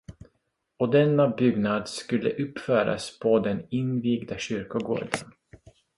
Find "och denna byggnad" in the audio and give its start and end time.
0.77-1.89